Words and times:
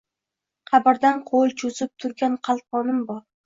Qabrdan 0.71 1.21
qo’l 1.29 1.55
cho’zib 1.63 1.95
turgan 2.05 2.41
qalqonim 2.51 3.09
bor… 3.15 3.25